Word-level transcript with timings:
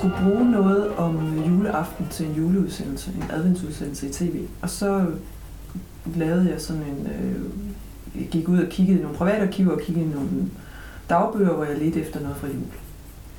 skulle 0.00 0.16
bruge 0.22 0.50
noget 0.50 0.96
om 0.96 1.38
juleaften 1.46 2.06
til 2.10 2.26
en 2.26 2.34
juleudsendelse, 2.34 3.10
en 3.16 3.30
adventsudsendelse 3.30 4.08
i 4.08 4.12
tv. 4.12 4.46
Og 4.62 4.70
så 4.70 5.06
lavede 6.14 6.50
jeg 6.50 6.60
sådan 6.60 6.82
en... 6.82 7.06
Øh, 7.06 7.42
jeg 8.20 8.28
gik 8.28 8.48
ud 8.48 8.58
og 8.58 8.68
kiggede 8.68 8.98
i 8.98 9.02
nogle 9.02 9.16
private 9.16 9.46
arkiver 9.46 9.72
og 9.72 9.80
kiggede 9.80 10.06
i 10.06 10.08
nogle 10.08 10.30
dagbøger, 11.10 11.52
hvor 11.52 11.64
jeg 11.64 11.78
ledte 11.78 12.00
efter 12.00 12.20
noget 12.20 12.36
fra 12.36 12.46
jul. 12.46 12.64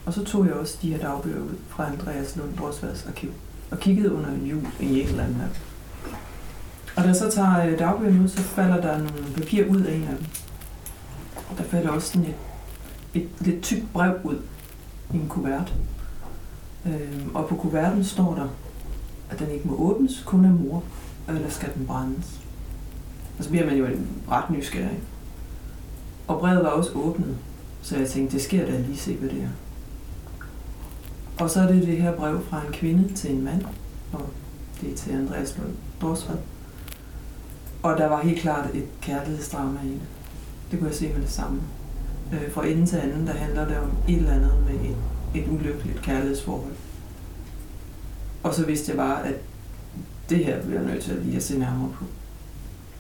Og 0.06 0.14
så 0.14 0.24
tog 0.24 0.46
jeg 0.46 0.54
også 0.54 0.78
de 0.82 0.92
her 0.92 0.98
dagbøger 0.98 1.40
ud 1.40 1.56
fra 1.70 1.88
Andreas 1.92 2.36
Lund 2.36 2.58
Drosvads 2.58 3.06
arkiv 3.08 3.30
og 3.72 3.80
kiggede 3.80 4.14
under 4.14 4.30
en 4.30 4.46
jul 4.46 4.68
i 4.80 5.02
et 5.02 5.10
eller 5.10 5.24
andet 5.24 5.36
her. 5.36 5.48
Og 6.96 7.04
da 7.04 7.08
jeg 7.08 7.16
så 7.16 7.32
tager 7.32 7.66
øh, 7.66 7.80
dagbøgerne 7.80 8.24
ud, 8.24 8.28
så 8.28 8.42
falder 8.42 8.82
der 8.82 8.98
nogle 8.98 9.34
papir 9.36 9.66
ud 9.70 9.82
af 9.82 9.96
en 9.96 10.04
af 10.04 10.18
dem. 10.18 10.26
Og 11.50 11.58
der 11.58 11.64
falder 11.64 11.90
også 11.90 12.08
sådan 12.08 12.28
et, 12.28 12.36
et 13.22 13.30
lidt 13.40 13.62
tykt 13.62 13.94
brev 13.94 14.14
ud 14.24 14.38
i 15.14 15.18
en 15.18 15.28
kuvert. 15.30 15.74
Øh, 16.86 17.28
og 17.34 17.48
på 17.48 17.56
kuverten 17.56 18.04
står 18.04 18.36
der, 18.36 18.48
at 19.30 19.40
den 19.40 19.52
ikke 19.52 19.68
må 19.68 19.76
åbnes, 19.76 20.24
kun 20.26 20.46
af 20.46 20.52
mor, 20.52 20.84
eller 21.28 21.50
skal 21.50 21.74
den 21.76 21.86
brændes. 21.86 22.18
Altså, 22.18 22.40
og 23.38 23.44
så 23.44 23.50
bliver 23.50 23.66
man 23.66 23.78
jo 23.78 23.88
ret 24.32 24.50
nysgerrig. 24.50 25.00
Og 26.28 26.40
brevet 26.40 26.64
var 26.64 26.70
også 26.70 26.92
åbnet, 26.96 27.38
så 27.82 27.98
jeg 27.98 28.10
tænkte, 28.10 28.36
det 28.36 28.44
sker 28.44 28.66
da 28.66 28.78
lige 28.78 28.98
se, 28.98 29.16
hvad 29.16 29.30
det 29.30 29.44
er. 29.44 29.50
Og 31.40 31.50
så 31.50 31.62
er 31.62 31.68
det 31.72 31.88
det 31.88 32.02
her 32.02 32.16
brev 32.16 32.42
fra 32.50 32.66
en 32.68 32.74
kvinde 32.74 33.14
til 33.14 33.32
en 33.32 33.44
mand, 33.44 33.64
og 34.14 34.26
det 34.82 34.92
er 34.92 34.96
til 34.96 35.12
Andreas 35.12 35.58
Lund 35.58 35.74
Dorsvad. 36.02 36.38
Og 37.84 37.98
der 37.98 38.08
var 38.08 38.22
helt 38.22 38.40
klart 38.40 38.70
et 38.74 38.86
kærlighedsdrama 39.02 39.80
i 39.86 39.90
det. 39.90 40.02
Det 40.72 40.80
kunne 40.80 40.90
jeg 40.90 40.98
se 40.98 41.08
med 41.14 41.22
det 41.22 41.30
samme. 41.30 41.62
Øh, 42.34 42.52
fra 42.52 42.66
ende 42.66 42.86
til 42.86 42.98
anden, 42.98 43.28
der 43.28 43.34
handler 43.34 43.68
det 43.68 43.78
om 43.78 43.92
et 44.08 44.18
eller 44.18 44.34
andet 44.34 44.54
med 44.66 44.90
en 44.90 44.96
et 45.36 45.48
ulykkeligt 45.48 46.02
kærlighedsforhold. 46.02 46.74
Og 48.44 48.54
så 48.54 48.66
vidste 48.66 48.90
jeg 48.90 48.98
bare, 48.98 49.28
at 49.28 49.36
det 50.30 50.46
her 50.46 50.62
bliver 50.62 50.82
jeg 50.82 50.92
nødt 50.92 51.04
til 51.04 51.12
at 51.12 51.26
lige 51.26 51.38
at 51.38 51.44
se 51.44 51.60
nærmere 51.60 51.94
på. 52.00 52.06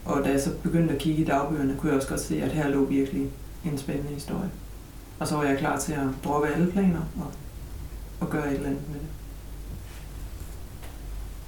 Og 0.06 0.24
da 0.24 0.30
jeg 0.30 0.42
så 0.42 0.52
begyndte 0.64 0.94
at 0.94 1.00
kigge 1.00 1.22
i 1.22 1.26
dagbøgerne, 1.26 1.78
kunne 1.78 1.90
jeg 1.90 1.98
også 1.98 2.10
godt 2.10 2.22
se, 2.22 2.44
at 2.44 2.52
her 2.52 2.70
lå 2.70 2.86
virkelig 2.86 3.30
en 3.66 3.78
spændende 3.78 4.14
historie. 4.14 4.50
Og 5.20 5.28
så 5.28 5.36
var 5.36 5.44
jeg 5.44 5.58
klar 5.58 5.80
til 5.80 5.94
at 5.94 6.08
droppe 6.24 6.48
alle 6.48 6.72
planer 6.72 7.02
og, 7.20 7.32
og 8.20 8.30
gøre 8.30 8.48
et 8.48 8.54
eller 8.54 8.70
andet 8.70 8.84
med 8.88 9.00
det. 9.00 9.08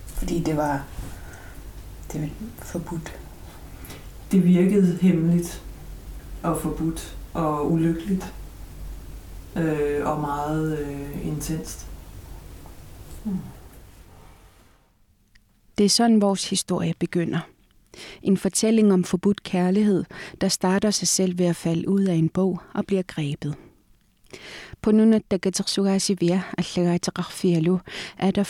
Fordi 0.06 0.44
det 0.44 0.58
var, 0.58 0.84
det 2.14 2.22
var 2.22 2.30
forbudt. 2.58 3.20
Det 4.31 4.44
virkede 4.45 4.97
hemmeligt 5.02 5.62
og 6.44 6.62
forbudt 6.62 7.18
og 7.34 7.72
ulykkeligt 7.72 8.34
øh, 9.56 10.08
og 10.08 10.22
meget 10.22 10.80
øh, 10.80 11.28
intenst. 11.28 11.88
Hmm. 13.23 13.38
Det 15.78 15.86
er 15.86 15.90
sådan, 15.90 16.22
vores 16.22 16.50
historie 16.50 16.94
begynder. 17.00 17.40
En 18.22 18.38
fortælling 18.38 18.94
om 18.94 19.04
forbudt 19.04 19.44
kærlighed, 19.44 20.04
der 20.42 20.48
starter 20.48 20.92
sig 20.92 21.08
selv 21.08 21.38
ved 21.38 21.46
at 21.46 21.56
falde 21.56 21.90
ud 21.90 22.04
af 22.04 22.14
en 22.14 22.30
bog 22.30 22.59
og 22.74 22.86
bliver 22.86 23.04
grebet. 23.04 23.56
På 24.81 24.92
Nunatagatarsugasivia 24.92 26.42
Allagatarfialu 26.58 27.80
er 28.18 28.31
der 28.31 28.44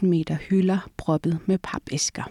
5.000 0.00 0.06
meter 0.06 0.34
hylder 0.34 0.88
proppet 0.96 1.38
med 1.46 1.58
papæsker. 1.58 2.22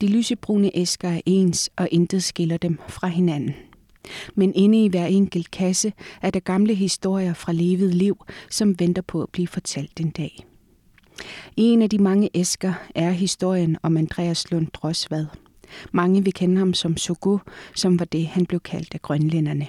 De 0.00 0.06
lysebrune 0.06 0.70
æsker 0.74 1.08
er 1.08 1.20
ens, 1.26 1.70
og 1.76 1.88
intet 1.90 2.22
skiller 2.22 2.56
dem 2.56 2.78
fra 2.88 3.06
hinanden. 3.06 3.54
Men 4.34 4.54
inde 4.54 4.84
i 4.84 4.88
hver 4.88 5.06
enkelt 5.06 5.50
kasse 5.50 5.92
er 6.22 6.30
der 6.30 6.40
gamle 6.40 6.74
historier 6.74 7.34
fra 7.34 7.52
levet 7.52 7.94
liv, 7.94 8.24
som 8.50 8.78
venter 8.78 9.02
på 9.02 9.22
at 9.22 9.28
blive 9.32 9.48
fortalt 9.48 10.00
en 10.00 10.10
dag. 10.10 10.46
I 11.56 11.62
en 11.62 11.82
af 11.82 11.90
de 11.90 11.98
mange 11.98 12.30
æsker 12.34 12.72
er 12.94 13.10
historien 13.10 13.76
om 13.82 13.96
Andreas 13.96 14.50
Lund 14.50 14.66
Drosvad. 14.66 15.26
Mange 15.92 16.24
vil 16.24 16.32
kende 16.32 16.56
ham 16.56 16.74
som 16.74 16.96
Sogo, 16.96 17.38
som 17.74 17.98
var 17.98 18.04
det, 18.04 18.26
han 18.26 18.46
blev 18.46 18.60
kaldt 18.60 18.94
af 18.94 19.02
grønlænderne. 19.02 19.66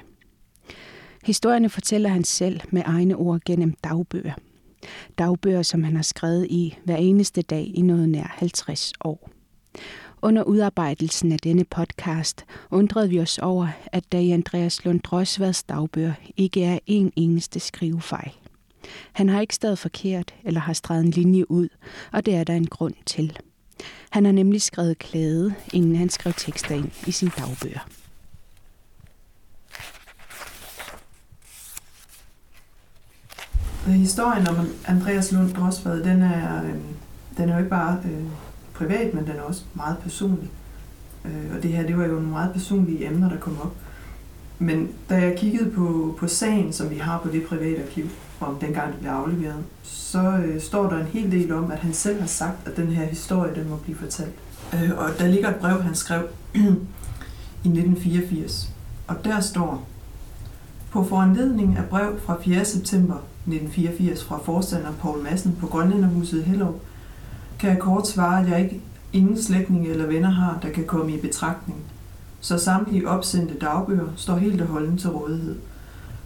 Historierne 1.26 1.70
fortæller 1.70 2.10
han 2.10 2.24
selv 2.24 2.60
med 2.70 2.82
egne 2.86 3.16
ord 3.16 3.42
gennem 3.46 3.74
dagbøger. 3.84 4.34
Dagbøger, 5.18 5.62
som 5.62 5.84
han 5.84 5.96
har 5.96 6.04
skrevet 6.04 6.48
i 6.50 6.78
hver 6.84 6.96
eneste 6.96 7.42
dag 7.42 7.72
i 7.76 7.82
noget 7.82 8.10
nær 8.10 8.36
50 8.38 8.94
år. 9.04 9.30
Under 10.24 10.44
udarbejdelsen 10.44 11.32
af 11.32 11.40
denne 11.40 11.64
podcast 11.64 12.46
undrede 12.72 13.10
vi 13.10 13.20
os 13.20 13.38
over, 13.38 13.68
at 13.92 14.04
der 14.12 14.20
i 14.20 14.32
Andreas 14.32 14.86
Lund 14.86 15.00
Drosvads 15.00 15.64
dagbøger 15.64 16.14
ikke 16.38 16.64
er 16.64 16.80
en 16.86 17.12
eneste 17.16 17.60
skrivefejl. 17.60 18.32
Han 19.14 19.30
har 19.30 19.42
ikke 19.42 19.56
stadig 19.56 19.78
forkert 19.78 20.34
eller 20.44 20.60
har 20.60 20.74
streget 20.74 21.06
en 21.06 21.12
linje 21.12 21.52
ud, 21.52 21.68
og 22.14 22.26
det 22.26 22.36
er 22.36 22.44
der 22.44 22.54
en 22.54 22.68
grund 22.68 22.94
til. 23.06 23.38
Han 24.10 24.26
har 24.26 24.32
nemlig 24.32 24.62
skrevet 24.62 25.00
klæde, 25.00 25.54
inden 25.74 25.96
han 25.96 26.10
skrev 26.10 26.34
tekster 26.34 26.76
ind 26.76 26.92
i 27.08 27.12
sin 27.12 27.30
dagbøger. 27.38 27.88
Historien 33.86 34.48
om 34.48 34.56
Andreas 34.86 35.32
Lund 35.32 35.54
Drosvad, 35.54 36.04
den 36.04 36.22
er, 36.22 36.64
øh, 36.64 36.76
den 37.38 37.50
er 37.50 37.54
jo 37.54 37.58
ikke 37.58 37.70
bare 37.70 38.02
øh, 38.06 38.26
privat, 38.82 39.14
men 39.14 39.26
den 39.26 39.36
er 39.36 39.42
også 39.42 39.62
meget 39.74 39.98
personlig. 39.98 40.50
Øh, 41.26 41.56
og 41.56 41.64
det 41.64 41.72
her, 41.72 41.88
det 41.88 41.98
var 41.98 42.06
jo 42.06 42.12
nogle 42.12 42.28
meget 42.28 42.54
personlige 42.54 43.08
emner, 43.08 43.30
der 43.30 43.38
kom 43.38 43.58
op. 43.62 43.76
Men 44.60 44.90
da 45.10 45.16
jeg 45.16 45.38
kiggede 45.38 45.72
på, 45.72 46.16
på 46.20 46.28
sagen, 46.28 46.74
som 46.74 46.90
vi 46.90 46.96
har 46.96 47.20
på 47.20 47.30
det 47.30 47.44
private 47.44 47.84
arkiv, 47.84 48.06
om 48.40 48.58
dengang 48.62 48.92
det 48.92 49.00
blev 49.00 49.12
afleveret, 49.12 49.64
så 49.84 50.42
øh, 50.46 50.62
står 50.62 50.90
der 50.90 51.00
en 51.00 51.06
hel 51.06 51.32
del 51.32 51.52
om, 51.52 51.72
at 51.72 51.80
han 51.80 51.94
selv 51.94 52.20
har 52.20 52.28
sagt, 52.28 52.68
at 52.68 52.78
den 52.78 52.88
her 52.88 53.06
historie, 53.06 53.56
den 53.56 53.70
må 53.70 53.76
blive 53.76 53.98
fortalt. 53.98 54.36
Øh, 54.74 54.92
og 54.98 55.10
der 55.20 55.28
ligger 55.28 55.50
et 55.50 55.56
brev, 55.56 55.82
han 55.82 55.96
skrev 55.96 56.24
i 57.64 57.68
1984. 57.68 58.70
Og 59.08 59.16
der 59.26 59.40
står, 59.40 59.88
på 60.92 61.04
foranledning 61.04 61.78
af 61.78 61.86
brev 61.86 62.20
fra 62.20 62.38
4. 62.44 62.66
september 62.66 63.16
1984 63.16 64.24
fra 64.24 64.40
forstander 64.46 64.92
Paul 65.02 65.24
Madsen 65.24 65.58
på 65.60 65.68
Grønlænderhuset 65.68 66.40
i 66.40 66.44
Hellerup, 66.44 66.82
kan 67.62 67.70
jeg 67.70 67.80
kort 67.80 68.08
svare, 68.08 68.42
at 68.42 68.50
jeg 68.50 68.62
ikke 68.62 68.82
ingen 69.14 69.42
slægtninge 69.42 69.90
eller 69.90 70.06
venner 70.06 70.30
har, 70.30 70.60
der 70.62 70.70
kan 70.70 70.86
komme 70.86 71.12
i 71.12 71.22
betragtning. 71.22 71.80
Så 72.40 72.58
samtlige 72.58 73.10
opsendte 73.10 73.60
dagbøger 73.60 74.08
står 74.16 74.36
helt 74.36 74.62
og 74.62 74.68
holdent 74.68 75.02
til 75.02 75.10
rådighed, 75.10 75.56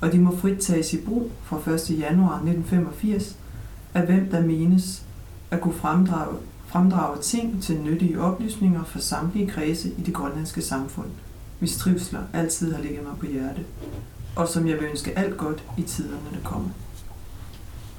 og 0.01 0.12
de 0.12 0.19
må 0.19 0.38
frit 0.38 0.59
tages 0.59 0.94
i 0.94 1.01
brug 1.01 1.31
fra 1.44 1.57
1. 1.57 2.00
januar 2.00 2.34
1985 2.34 3.38
af 3.94 4.06
hvem 4.06 4.29
der 4.31 4.41
menes 4.41 5.03
at 5.51 5.62
kunne 5.62 5.74
fremdrage, 5.74 6.35
fremdrage 6.68 7.22
ting 7.22 7.63
til 7.63 7.81
nyttige 7.81 8.22
oplysninger 8.22 8.84
for 8.84 9.00
samtlige 9.00 9.47
kredse 9.47 9.90
i 9.97 10.01
det 10.01 10.13
grønlandske 10.13 10.62
samfund, 10.62 11.09
hvis 11.59 11.78
trivsler 11.78 12.22
altid 12.34 12.74
har 12.74 12.81
ligget 12.81 13.03
mig 13.03 13.13
på 13.19 13.25
hjerte, 13.25 13.62
og 14.35 14.47
som 14.47 14.68
jeg 14.68 14.75
vil 14.75 14.90
ønske 14.90 15.19
alt 15.19 15.38
godt 15.38 15.63
i 15.78 15.81
tiderne, 15.81 16.29
der 16.34 16.50
kommer. 16.50 16.69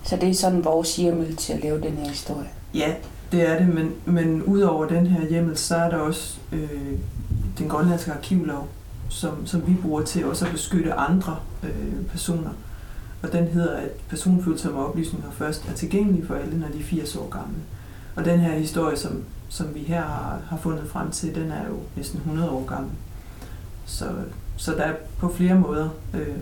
Så 0.03 0.17
det 0.17 0.29
er 0.29 0.35
sådan 0.35 0.65
vores 0.65 0.97
hjemmel 0.97 1.37
til 1.37 1.53
at 1.53 1.63
lave 1.63 1.81
den 1.81 1.93
her 1.93 2.09
historie? 2.09 2.49
Ja, 2.75 2.95
det 3.33 3.51
er 3.51 3.59
det, 3.59 3.75
men, 3.75 3.93
men 4.05 4.43
udover 4.43 4.87
den 4.87 5.07
her 5.07 5.29
hjemmel, 5.29 5.57
så 5.57 5.77
er 5.77 5.91
der 5.91 5.97
også 5.97 6.39
øh, 6.53 6.93
den 7.59 7.69
grønlandske 7.69 8.13
arkivlov, 8.13 8.69
som, 9.09 9.47
som 9.47 9.67
vi 9.67 9.75
bruger 9.83 10.03
til 10.03 10.27
også 10.27 10.47
at 10.47 10.53
beskytte 10.53 10.93
andre 10.93 11.37
øh, 11.63 12.05
personer. 12.11 12.51
Og 13.23 13.33
den 13.33 13.49
hedder, 13.49 13.77
at 13.77 13.91
personfølsomme 14.09 14.87
oplysninger 14.87 15.31
først 15.31 15.69
er 15.69 15.73
tilgængelige 15.73 16.27
for 16.27 16.35
alle, 16.35 16.59
når 16.59 16.69
de 16.69 16.79
er 16.79 16.85
80 16.85 17.17
år 17.17 17.29
gamle. 17.29 17.59
Og 18.17 18.25
den 18.25 18.41
her 18.41 18.59
historie, 18.59 18.97
som, 18.97 19.25
som 19.49 19.75
vi 19.75 19.81
her 19.81 20.03
har, 20.03 20.41
har 20.49 20.57
fundet 20.57 20.89
frem 20.89 21.11
til, 21.11 21.35
den 21.35 21.51
er 21.51 21.67
jo 21.69 21.79
næsten 21.97 22.19
100 22.19 22.51
år 22.51 22.65
gammel. 22.67 22.91
Så, 23.87 24.05
så 24.57 24.73
der 24.73 24.83
er 24.83 24.95
på 25.19 25.33
flere 25.37 25.55
måder 25.55 25.89
øh, 26.15 26.37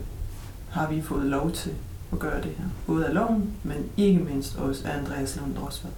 har 0.71 0.91
vi 0.91 1.03
fået 1.03 1.25
lov 1.25 1.51
til 1.51 1.71
at 2.13 2.19
gøre 2.19 2.37
det 2.37 2.51
her. 2.59 2.65
Både 2.87 3.07
af 3.07 3.15
loven, 3.15 3.51
men 3.63 3.77
ikke 3.97 4.21
mindst 4.21 4.59
også 4.59 4.89
af 4.89 4.99
Andreas 4.99 5.37
Lund 5.37 5.59
Rosvald. 5.59 5.95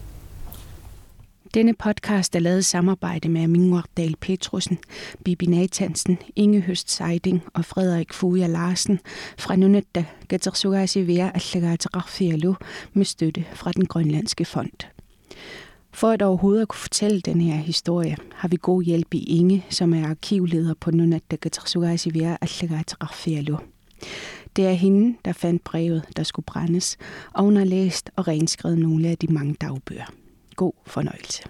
Denne 1.54 1.74
podcast 1.74 2.36
er 2.36 2.40
lavet 2.40 2.58
i 2.58 2.62
samarbejde 2.62 3.28
med 3.28 3.42
Amin 3.42 3.82
Dahl 3.96 4.16
Petrusen, 4.20 4.78
Bibi 5.24 5.46
Nathansen, 5.46 6.18
Inge 6.36 6.60
Høst 6.60 6.90
Seiding 6.90 7.42
og 7.54 7.64
Frederik 7.64 8.12
Fuja 8.12 8.46
Larsen 8.46 9.00
fra 9.38 9.56
Nunetta 9.56 10.04
Gatersugasi 10.28 11.18
Allagatarfialu 11.18 12.54
med 12.92 13.04
støtte 13.04 13.44
fra 13.54 13.72
den 13.72 13.86
grønlandske 13.86 14.44
fond. 14.44 14.86
For 15.92 16.10
at 16.10 16.22
overhovedet 16.22 16.62
at 16.62 16.68
kunne 16.68 16.78
fortælle 16.78 17.20
den 17.20 17.40
her 17.40 17.56
historie, 17.56 18.16
har 18.34 18.48
vi 18.48 18.56
god 18.62 18.82
hjælp 18.82 19.14
i 19.14 19.24
Inge, 19.38 19.64
som 19.70 19.94
er 19.94 20.08
arkivleder 20.08 20.74
på 20.80 20.90
Nunetta 20.90 21.36
Gatersugasi 21.36 22.10
Allagatarfialu. 22.40 23.56
Det 24.56 24.66
er 24.66 24.72
hende, 24.72 25.16
der 25.24 25.32
fandt 25.32 25.64
brevet, 25.64 26.04
der 26.16 26.22
skulle 26.22 26.46
brændes, 26.46 26.96
og 27.34 27.44
hun 27.44 27.56
har 27.56 27.64
læst 27.64 28.10
og 28.16 28.28
renskrevet 28.28 28.78
nogle 28.78 29.08
af 29.08 29.18
de 29.18 29.26
mange 29.26 29.54
dagbøger. 29.60 30.12
God 30.56 30.72
fornøjelse. 30.86 31.42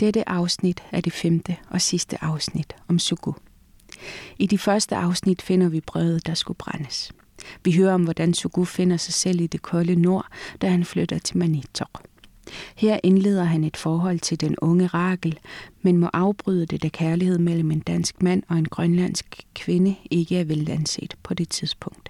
Dette 0.00 0.28
afsnit 0.28 0.82
er 0.92 1.00
det 1.00 1.12
femte 1.12 1.56
og 1.70 1.80
sidste 1.80 2.24
afsnit 2.24 2.76
om 2.88 2.98
Suku. 2.98 3.32
I 4.38 4.46
de 4.46 4.58
første 4.58 4.96
afsnit 4.96 5.42
finder 5.42 5.68
vi 5.68 5.80
brødet, 5.80 6.26
der 6.26 6.34
skulle 6.34 6.58
brændes. 6.58 7.12
Vi 7.64 7.72
hører 7.72 7.94
om, 7.94 8.04
hvordan 8.04 8.34
Sugu 8.34 8.64
finder 8.64 8.96
sig 8.96 9.14
selv 9.14 9.40
i 9.40 9.46
det 9.46 9.62
kolde 9.62 9.96
nord, 9.96 10.26
da 10.60 10.68
han 10.68 10.84
flytter 10.84 11.18
til 11.18 11.38
Manitok. 11.38 12.02
Her 12.76 13.00
indleder 13.02 13.44
han 13.44 13.64
et 13.64 13.76
forhold 13.76 14.18
til 14.18 14.40
den 14.40 14.56
unge 14.58 14.86
Rakel, 14.86 15.38
men 15.82 15.96
må 15.96 16.10
afbryde 16.12 16.66
det, 16.66 16.82
da 16.82 16.88
kærlighed 16.88 17.38
mellem 17.38 17.70
en 17.70 17.80
dansk 17.80 18.22
mand 18.22 18.42
og 18.48 18.58
en 18.58 18.68
grønlandsk 18.68 19.42
kvinde 19.54 19.96
ikke 20.10 20.38
er 20.38 20.44
velanset 20.44 21.14
på 21.22 21.34
det 21.34 21.48
tidspunkt. 21.48 22.07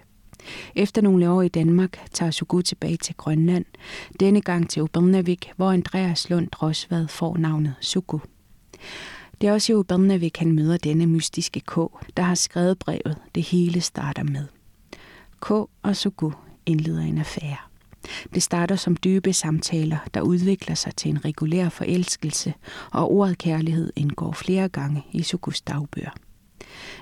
Efter 0.75 1.03
nogle 1.03 1.31
år 1.31 1.43
i 1.43 1.49
Danmark 1.49 1.99
tager 2.13 2.31
Sugu 2.31 2.63
tilbage 2.63 2.97
til 2.97 3.15
Grønland, 3.15 3.65
denne 4.21 4.41
gang 4.41 4.71
til 4.71 4.83
Ubernavik, 4.83 5.53
hvor 5.57 5.71
Andreas 5.71 6.31
Lund 6.31 6.49
Rosvad 6.63 7.09
får 7.09 7.37
navnet 7.37 7.75
Sugu. 7.81 8.21
Det 9.41 9.49
er 9.49 9.53
også 9.53 9.73
i 9.73 9.77
Ubernavik, 9.77 10.37
han 10.37 10.53
møder 10.53 10.77
denne 10.77 11.07
mystiske 11.07 11.61
K, 11.61 11.75
der 12.17 12.23
har 12.23 12.35
skrevet 12.35 12.79
brevet, 12.79 13.17
det 13.35 13.43
hele 13.43 13.81
starter 13.81 14.23
med. 14.23 14.47
K 15.41 15.51
og 15.83 15.97
Sugu 15.97 16.33
indleder 16.67 17.03
en 17.03 17.19
affære. 17.19 17.57
Det 18.35 18.43
starter 18.43 18.77
som 18.77 18.97
dybe 18.97 19.33
samtaler, 19.33 19.99
der 20.15 20.21
udvikler 20.21 20.75
sig 20.75 20.97
til 20.97 21.11
en 21.11 21.25
regulær 21.25 21.69
forelskelse, 21.69 22.55
og 22.93 23.13
ordet 23.13 23.39
kærlighed 23.39 23.93
indgår 23.97 24.33
flere 24.33 24.69
gange 24.69 25.05
i 25.13 25.23
Sugus 25.23 25.61
dagbøger. 25.61 26.11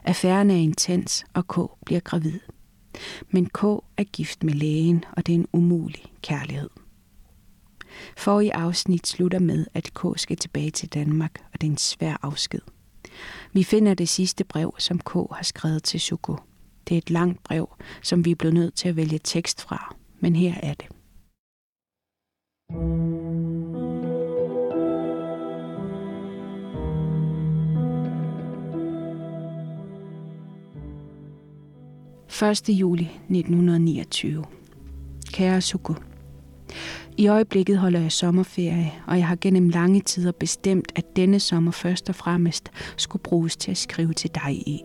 Affæren 0.04 0.50
er 0.50 0.54
intens, 0.54 1.24
og 1.34 1.48
K 1.48 1.58
bliver 1.84 2.00
gravid. 2.00 2.38
Men 3.31 3.46
K 3.46 3.62
er 3.96 4.04
gift 4.12 4.43
med 4.43 4.54
lægen, 4.54 5.04
og 5.16 5.26
det 5.26 5.34
er 5.34 5.38
en 5.38 5.48
umulig 5.52 6.04
kærlighed. 6.22 6.70
For 8.16 8.40
i 8.40 8.48
afsnit 8.48 9.06
slutter 9.06 9.38
med, 9.38 9.66
at 9.75 9.94
K 9.94 10.00
skal 10.16 10.37
tilbage 10.37 10.70
til 10.70 10.88
Danmark, 10.88 11.43
og 11.52 11.60
det 11.60 11.66
er 11.66 11.70
en 11.70 11.76
svær 11.76 12.16
afsked. 12.22 12.60
Vi 13.52 13.64
finder 13.64 13.94
det 13.94 14.08
sidste 14.08 14.44
brev, 14.44 14.75
som 14.78 14.98
K 14.98 15.12
har 15.12 15.43
skrevet 15.43 15.82
til 15.82 16.00
Suko. 16.00 16.37
Det 16.88 16.94
er 16.94 16.98
et 16.98 17.10
langt 17.10 17.43
brev, 17.43 17.69
som 18.02 18.25
vi 18.25 18.31
er 18.31 18.34
blevet 18.34 18.54
nødt 18.54 18.75
til 18.75 18.88
at 18.88 18.96
vælge 18.96 19.20
tekst 19.25 19.60
fra, 19.60 19.94
men 20.20 20.37
her 20.37 20.54
er 20.62 20.75
det. 20.75 20.87
1. 32.42 32.68
juli 32.68 33.10
1929. 33.28 34.44
Kære 35.32 35.60
Suko, 35.60 35.94
i 37.16 37.28
øjeblikket 37.28 37.78
holder 37.78 38.00
jeg 38.00 38.12
sommerferie, 38.12 38.92
og 39.06 39.18
jeg 39.18 39.26
har 39.26 39.36
gennem 39.40 39.68
lange 39.68 40.00
tider 40.00 40.32
bestemt, 40.32 40.92
at 40.96 41.16
denne 41.16 41.40
sommer 41.40 41.70
først 41.70 42.08
og 42.08 42.14
fremmest 42.14 42.70
skulle 42.96 43.22
bruges 43.22 43.56
til 43.56 43.70
at 43.70 43.76
skrive 43.76 44.12
til 44.12 44.30
dig 44.34 44.52
i. 44.52 44.80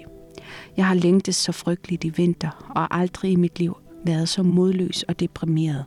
Jeg 0.77 0.85
har 0.85 0.93
længtes 0.93 1.35
så 1.35 1.51
frygteligt 1.51 2.03
i 2.03 2.09
vinter, 2.09 2.71
og 2.75 2.97
aldrig 2.99 3.31
i 3.31 3.35
mit 3.35 3.59
liv 3.59 3.77
været 4.05 4.29
så 4.29 4.43
modløs 4.43 5.03
og 5.03 5.19
deprimeret. 5.19 5.85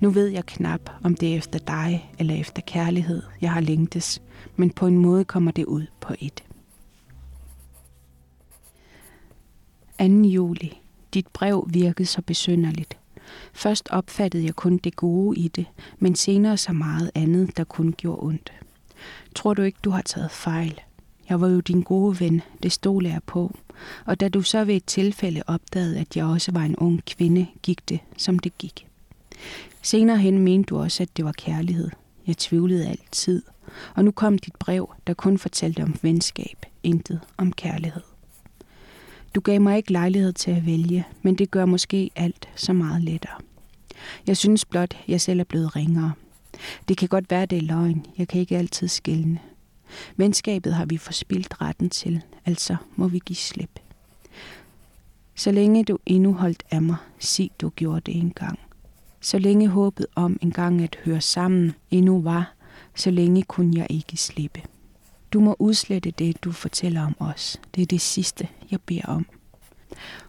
Nu 0.00 0.10
ved 0.10 0.26
jeg 0.26 0.46
knap, 0.46 0.90
om 1.02 1.14
det 1.14 1.32
er 1.32 1.36
efter 1.36 1.58
dig 1.58 2.12
eller 2.18 2.34
efter 2.34 2.62
kærlighed, 2.66 3.22
jeg 3.40 3.52
har 3.52 3.60
længtes, 3.60 4.22
men 4.56 4.70
på 4.70 4.86
en 4.86 4.98
måde 4.98 5.24
kommer 5.24 5.50
det 5.50 5.64
ud 5.64 5.86
på 6.00 6.14
et. 6.18 6.44
2. 9.98 10.04
juli. 10.04 10.80
Dit 11.14 11.26
brev 11.26 11.66
virkede 11.70 12.06
så 12.06 12.22
besynderligt. 12.22 12.98
Først 13.52 13.88
opfattede 13.90 14.44
jeg 14.44 14.56
kun 14.56 14.78
det 14.78 14.96
gode 14.96 15.38
i 15.38 15.48
det, 15.48 15.66
men 15.98 16.14
senere 16.14 16.56
så 16.56 16.72
meget 16.72 17.10
andet, 17.14 17.56
der 17.56 17.64
kun 17.64 17.94
gjorde 17.96 18.22
ondt. 18.22 18.52
Tror 19.34 19.54
du 19.54 19.62
ikke, 19.62 19.78
du 19.84 19.90
har 19.90 20.02
taget 20.02 20.30
fejl? 20.30 20.80
Jeg 21.28 21.40
var 21.40 21.48
jo 21.48 21.60
din 21.60 21.82
gode 21.82 22.20
ven, 22.20 22.42
det 22.62 22.72
stod 22.72 23.04
jeg 23.04 23.20
på. 23.26 23.56
Og 24.04 24.20
da 24.20 24.28
du 24.28 24.42
så 24.42 24.64
ved 24.64 24.74
et 24.74 24.84
tilfælde 24.84 25.42
opdagede, 25.46 25.98
at 25.98 26.16
jeg 26.16 26.24
også 26.24 26.52
var 26.52 26.62
en 26.62 26.76
ung 26.76 27.04
kvinde, 27.04 27.46
gik 27.62 27.88
det, 27.88 28.00
som 28.16 28.38
det 28.38 28.58
gik. 28.58 28.86
Senere 29.82 30.18
hen 30.18 30.38
mente 30.38 30.66
du 30.66 30.78
også, 30.78 31.02
at 31.02 31.16
det 31.16 31.24
var 31.24 31.32
kærlighed. 31.32 31.90
Jeg 32.26 32.36
tvivlede 32.36 32.88
altid. 32.88 33.42
Og 33.94 34.04
nu 34.04 34.10
kom 34.10 34.38
dit 34.38 34.56
brev, 34.56 34.94
der 35.06 35.14
kun 35.14 35.38
fortalte 35.38 35.82
om 35.82 35.94
venskab, 36.02 36.66
intet 36.82 37.20
om 37.36 37.52
kærlighed. 37.52 38.02
Du 39.34 39.40
gav 39.40 39.60
mig 39.60 39.76
ikke 39.76 39.92
lejlighed 39.92 40.32
til 40.32 40.50
at 40.50 40.66
vælge, 40.66 41.06
men 41.22 41.34
det 41.34 41.50
gør 41.50 41.64
måske 41.64 42.10
alt 42.16 42.48
så 42.56 42.72
meget 42.72 43.02
lettere. 43.02 43.40
Jeg 44.26 44.36
synes 44.36 44.64
blot, 44.64 44.96
jeg 45.08 45.20
selv 45.20 45.40
er 45.40 45.44
blevet 45.44 45.76
ringere. 45.76 46.12
Det 46.88 46.96
kan 46.96 47.08
godt 47.08 47.30
være, 47.30 47.46
det 47.46 47.58
er 47.58 47.62
løgn. 47.62 48.06
Jeg 48.18 48.28
kan 48.28 48.40
ikke 48.40 48.58
altid 48.58 48.88
skælne. 48.88 49.38
Venskabet 50.16 50.74
har 50.74 50.84
vi 50.84 50.96
forspildt 50.96 51.60
retten 51.60 51.90
til, 51.90 52.22
altså 52.44 52.76
må 52.96 53.08
vi 53.08 53.18
give 53.18 53.36
slip. 53.36 53.80
Så 55.34 55.52
længe 55.52 55.84
du 55.84 55.98
endnu 56.06 56.32
holdt 56.32 56.62
af 56.70 56.82
mig, 56.82 56.96
sig 57.18 57.50
du 57.60 57.68
gjorde 57.68 58.00
det 58.00 58.16
engang. 58.16 58.58
Så 59.20 59.38
længe 59.38 59.68
håbet 59.68 60.06
om 60.14 60.38
en 60.42 60.50
gang 60.50 60.82
at 60.82 60.98
høre 61.04 61.20
sammen 61.20 61.74
endnu 61.90 62.20
var, 62.20 62.54
så 62.94 63.10
længe 63.10 63.42
kunne 63.42 63.78
jeg 63.78 63.86
ikke 63.90 64.16
slippe. 64.16 64.62
Du 65.32 65.40
må 65.40 65.56
udslette 65.58 66.10
det, 66.10 66.44
du 66.44 66.52
fortæller 66.52 67.06
om 67.06 67.16
os. 67.18 67.60
Det 67.74 67.82
er 67.82 67.86
det 67.86 68.00
sidste, 68.00 68.48
jeg 68.70 68.80
beder 68.80 69.06
om. 69.06 69.26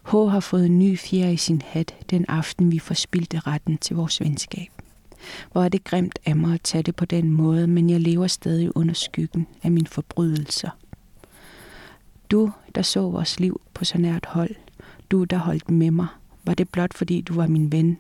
H 0.03 0.11
har 0.11 0.39
fået 0.39 0.65
en 0.65 0.79
ny 0.79 0.97
fjer 0.97 1.29
i 1.29 1.37
sin 1.37 1.61
hat 1.65 1.95
den 2.09 2.25
aften, 2.27 2.71
vi 2.71 2.79
forspildte 2.79 3.39
retten 3.39 3.77
til 3.77 3.95
vores 3.95 4.21
venskab. 4.21 4.69
Hvor 5.51 5.63
er 5.63 5.69
det 5.69 5.83
grimt 5.83 6.19
af 6.25 6.35
mig 6.35 6.53
at 6.53 6.61
tage 6.61 6.83
det 6.83 6.95
på 6.95 7.05
den 7.05 7.31
måde, 7.31 7.67
men 7.67 7.89
jeg 7.89 7.99
lever 7.99 8.27
stadig 8.27 8.77
under 8.77 8.93
skyggen 8.93 9.47
af 9.63 9.71
mine 9.71 9.87
forbrydelser. 9.87 10.69
Du, 12.31 12.51
der 12.75 12.81
så 12.81 13.01
vores 13.01 13.39
liv 13.39 13.61
på 13.73 13.85
så 13.85 13.97
nært 13.97 14.25
hold, 14.25 14.55
du, 15.11 15.23
der 15.23 15.37
holdt 15.37 15.71
med 15.71 15.91
mig, 15.91 16.07
var 16.43 16.53
det 16.53 16.69
blot 16.69 16.93
fordi 16.93 17.21
du 17.21 17.33
var 17.33 17.47
min 17.47 17.71
ven, 17.71 17.97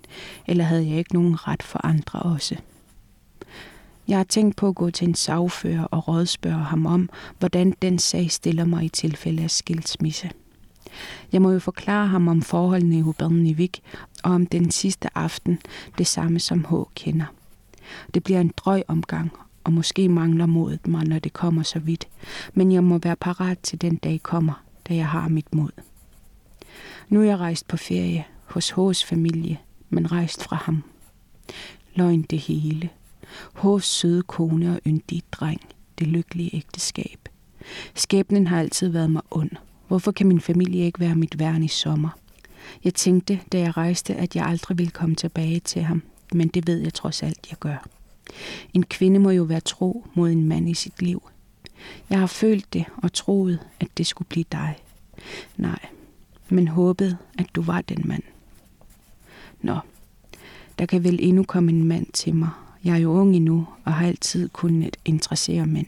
eller 0.47 0.63
havde 0.63 0.89
jeg 0.89 0.97
ikke 0.97 1.13
nogen 1.13 1.47
ret 1.47 1.63
for 1.63 1.85
andre 1.85 2.19
også? 2.19 2.55
Jeg 4.09 4.17
har 4.17 4.23
tænkt 4.23 4.55
på 4.55 4.67
at 4.67 4.75
gå 4.75 4.89
til 4.89 5.07
en 5.07 5.15
sagfører 5.15 5.83
og 5.83 6.07
rådspørge 6.07 6.63
ham 6.63 6.85
om, 6.85 7.09
hvordan 7.39 7.73
den 7.81 7.99
sag 7.99 8.31
stiller 8.31 8.65
mig 8.65 8.83
i 8.83 8.89
tilfælde 8.89 9.43
af 9.43 9.51
skilsmisse. 9.51 10.31
Jeg 11.31 11.41
må 11.41 11.51
jo 11.51 11.59
forklare 11.59 12.07
ham 12.07 12.27
om 12.27 12.41
forholdene 12.41 12.97
i 12.97 13.01
Hubernivik 13.01 13.81
og 14.23 14.31
om 14.31 14.45
den 14.45 14.71
sidste 14.71 15.17
aften, 15.17 15.59
det 15.97 16.07
samme 16.07 16.39
som 16.39 16.65
H 16.69 16.73
kender. 16.95 17.25
Det 18.13 18.23
bliver 18.23 18.41
en 18.41 18.53
drøg 18.57 18.83
omgang, 18.87 19.31
og 19.63 19.73
måske 19.73 20.09
mangler 20.09 20.45
modet 20.45 20.87
mig, 20.87 21.05
når 21.05 21.19
det 21.19 21.33
kommer 21.33 21.63
så 21.63 21.79
vidt, 21.79 22.07
men 22.53 22.71
jeg 22.71 22.83
må 22.83 22.97
være 22.97 23.15
parat 23.15 23.59
til 23.59 23.81
den 23.81 23.95
dag 23.95 24.19
kommer, 24.23 24.63
da 24.89 24.95
jeg 24.95 25.07
har 25.07 25.27
mit 25.27 25.55
mod. 25.55 25.71
Nu 27.09 27.21
er 27.21 27.25
jeg 27.25 27.37
rejst 27.37 27.67
på 27.67 27.77
ferie 27.77 28.25
hos 28.45 28.71
H's 28.71 29.05
familie, 29.05 29.57
men 29.89 30.11
rejst 30.11 30.43
fra 30.43 30.55
ham. 30.55 30.83
Løgn 31.95 32.21
det 32.21 32.39
hele. 32.39 32.89
Hos 33.53 33.85
søde 33.85 34.21
kone 34.21 34.73
og 34.73 34.79
yndig 34.87 35.23
dreng, 35.31 35.61
det 35.99 36.07
lykkelige 36.07 36.55
ægteskab. 36.55 37.29
Skæbnen 37.95 38.47
har 38.47 38.59
altid 38.59 38.87
været 38.87 39.11
mig 39.11 39.21
ond. 39.31 39.51
Hvorfor 39.87 40.11
kan 40.11 40.27
min 40.27 40.41
familie 40.41 40.85
ikke 40.85 40.99
være 40.99 41.15
mit 41.15 41.39
værn 41.39 41.63
i 41.63 41.67
sommer? 41.67 42.09
Jeg 42.83 42.93
tænkte, 42.93 43.39
da 43.51 43.59
jeg 43.59 43.77
rejste, 43.77 44.15
at 44.15 44.35
jeg 44.35 44.45
aldrig 44.45 44.77
ville 44.77 44.91
komme 44.91 45.15
tilbage 45.15 45.59
til 45.59 45.81
ham, 45.81 46.03
men 46.33 46.47
det 46.47 46.67
ved 46.67 46.77
jeg 46.77 46.93
trods 46.93 47.23
alt, 47.23 47.47
jeg 47.49 47.59
gør. 47.59 47.87
En 48.73 48.83
kvinde 48.83 49.19
må 49.19 49.29
jo 49.29 49.43
være 49.43 49.59
tro 49.59 50.05
mod 50.13 50.31
en 50.31 50.47
mand 50.47 50.69
i 50.69 50.73
sit 50.73 51.01
liv. 51.01 51.29
Jeg 52.09 52.19
har 52.19 52.27
følt 52.27 52.73
det 52.73 52.85
og 52.97 53.13
troet, 53.13 53.59
at 53.79 53.87
det 53.97 54.07
skulle 54.07 54.27
blive 54.27 54.45
dig. 54.51 54.75
Nej, 55.57 55.85
men 56.49 56.67
håbet, 56.67 57.17
at 57.37 57.45
du 57.55 57.61
var 57.61 57.81
den 57.81 58.01
mand. 58.05 58.23
Nå, 59.61 59.79
der 60.79 60.85
kan 60.85 61.03
vel 61.03 61.19
endnu 61.21 61.43
komme 61.43 61.71
en 61.71 61.83
mand 61.83 62.05
til 62.13 62.35
mig. 62.35 62.49
Jeg 62.83 62.93
er 62.93 62.97
jo 62.97 63.11
ung 63.11 63.35
endnu 63.35 63.67
og 63.85 63.93
har 63.93 64.07
altid 64.07 64.49
kunnet 64.49 64.97
interessere 65.05 65.67
mænd. 65.67 65.87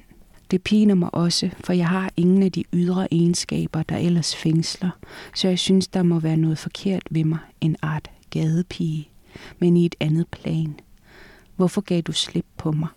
Det 0.52 0.62
piner 0.62 0.96
mig 0.96 1.14
også, 1.14 1.50
for 1.60 1.74
jeg 1.74 1.88
har 1.88 2.12
ingen 2.18 2.44
af 2.44 2.52
de 2.52 2.64
ydre 2.74 3.14
egenskaber, 3.14 3.84
der 3.84 3.98
ellers 3.98 4.36
fængsler, 4.36 4.90
så 5.36 5.48
jeg 5.48 5.60
synes, 5.60 5.88
der 5.88 6.04
må 6.04 6.20
være 6.20 6.38
noget 6.38 6.58
forkert 6.58 7.04
ved 7.12 7.24
mig, 7.24 7.40
en 7.62 7.76
art 7.82 8.10
gadepige, 8.30 9.10
men 9.60 9.78
i 9.78 9.86
et 9.86 9.96
andet 10.00 10.28
plan. 10.28 10.80
Hvorfor 11.56 11.82
gav 11.82 12.02
du 12.02 12.12
slip 12.12 12.46
på 12.58 12.72
mig? 12.72 12.90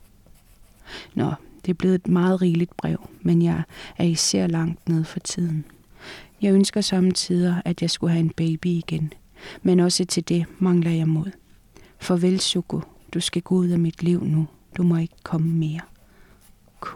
Nå, 1.15 1.33
det 1.65 1.71
er 1.71 1.75
blevet 1.75 1.95
et 1.95 2.09
meget 2.09 2.43
rigeligt 2.43 2.77
brev, 2.77 3.09
men 3.23 3.43
jeg 3.43 3.63
er 3.97 4.05
især 4.05 4.47
langt 4.47 4.89
ned 4.89 5.05
for 5.05 5.21
tiden. 5.21 5.65
Jeg 6.43 6.55
ønsker 6.55 6.81
samtidig, 6.81 7.63
at 7.65 7.83
jeg 7.83 7.91
skulle 7.91 8.13
have 8.13 8.25
en 8.25 8.31
baby 8.31 8.67
igen, 8.67 9.13
men 9.63 9.81
også 9.81 10.05
til 10.05 10.29
det 10.29 10.45
mangler 10.59 10.91
jeg 10.91 11.09
mod. 11.09 11.31
Farvel, 11.99 12.41
Suko. 12.41 12.81
Du 13.15 13.21
skal 13.21 13.43
gå 13.43 13.55
ud 13.55 13.69
af 13.69 13.79
mit 13.79 14.03
liv 14.03 14.25
nu. 14.25 14.47
Du 14.77 14.83
må 14.83 14.97
ikke 14.97 15.15
komme 15.23 15.49
mere. 15.49 15.81
K. 16.81 16.87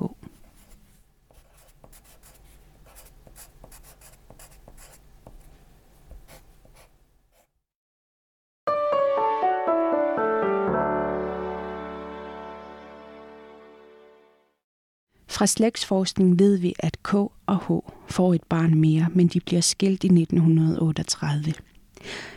Fra 15.29 15.47
slægtsforskning 15.47 16.39
ved 16.39 16.57
vi, 16.57 16.75
at 16.79 17.03
K 17.03 17.15
og 17.15 17.33
H 17.47 17.71
får 18.11 18.35
et 18.35 18.43
barn 18.49 18.75
mere, 18.75 19.07
men 19.15 19.29
de 19.29 19.41
bliver 19.41 19.61
skilt 19.61 20.05
i 20.05 20.07
1938. 20.07 21.53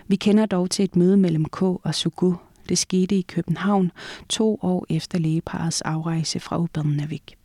Vi 0.08 0.16
kender 0.16 0.46
dog 0.46 0.70
til 0.70 0.86
et 0.86 0.96
møde 0.96 1.18
mellem 1.18 1.46
K 1.46 1.62
og 1.62 1.96
Sugu. 1.96 2.36
Det 2.70 2.78
skete 2.78 3.16
i 3.16 3.22
København 3.22 3.92
to 4.30 4.60
år 4.62 4.86
efter 4.90 5.20
lægeparets 5.20 5.82
afrejse 5.82 6.40
fra 6.40 6.58
Ubernavik. 6.58 7.36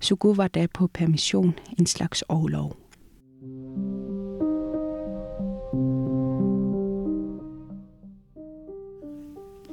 Sugu 0.00 0.34
var 0.34 0.48
da 0.48 0.66
på 0.74 0.86
permission, 0.86 1.54
en 1.78 1.86
slags 1.86 2.22
overlov. 2.22 2.76